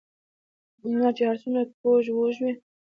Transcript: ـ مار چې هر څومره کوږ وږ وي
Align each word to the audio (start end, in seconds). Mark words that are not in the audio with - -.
ـ 0.43 0.89
مار 0.99 1.11
چې 1.17 1.23
هر 1.29 1.37
څومره 1.41 1.63
کوږ 1.81 2.05
وږ 2.17 2.35
وي 2.43 2.53